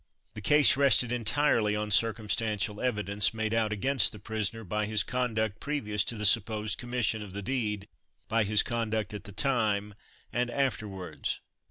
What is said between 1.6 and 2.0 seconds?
on